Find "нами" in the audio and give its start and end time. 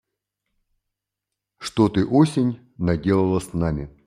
3.53-3.95